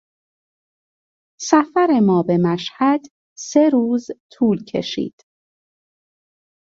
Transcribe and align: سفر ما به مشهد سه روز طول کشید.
سفر 1.41 1.99
ما 2.05 2.23
به 2.23 2.37
مشهد 2.37 3.01
سه 3.37 3.69
روز 3.71 4.07
طول 4.31 4.63
کشید. 4.63 5.23